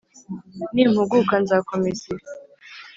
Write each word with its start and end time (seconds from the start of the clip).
nimpuguka 0.73 1.35
nzakomeza 1.43 2.03
ibi 2.13 2.25